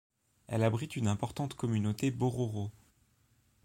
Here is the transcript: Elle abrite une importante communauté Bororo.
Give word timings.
Elle 0.47 0.63
abrite 0.63 0.95
une 0.95 1.07
importante 1.07 1.53
communauté 1.53 2.09
Bororo. 2.09 2.71